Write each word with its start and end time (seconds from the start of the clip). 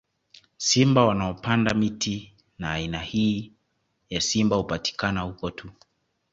Simba 0.57 1.05
wanaopanda 1.05 1.73
miti 1.73 2.33
na 2.59 2.71
aina 2.71 2.99
hii 3.01 3.51
ya 4.09 4.21
simba 4.21 4.55
hupatikana 4.55 5.21
huko 5.21 5.51
tu 5.51 5.71